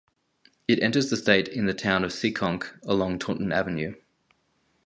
It 0.67 0.81
enters 0.81 1.11
the 1.11 1.15
state 1.15 1.47
in 1.47 1.67
the 1.67 1.75
town 1.75 2.03
of 2.03 2.09
Seekonk 2.09 2.67
along 2.81 3.19
Taunton 3.19 3.51
Avenue. 3.51 3.93